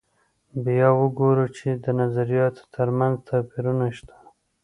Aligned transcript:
بیا 0.65 0.89
وګورو 1.01 1.45
چې 1.57 1.67
د 1.83 1.85
نظریاتو 2.01 2.63
تر 2.75 2.87
منځ 2.97 3.15
توپیرونه 3.27 3.85
شته. 3.97 4.15